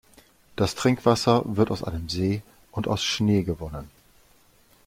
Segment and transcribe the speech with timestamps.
[0.55, 3.87] Das Trinkwasser wird aus einem See und aus Schnee gewonnen.